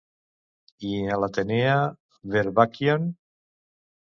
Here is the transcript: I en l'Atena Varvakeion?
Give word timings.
I 0.91 0.93
en 1.09 1.21
l'Atena 1.23 1.75
Varvakeion? 2.37 3.07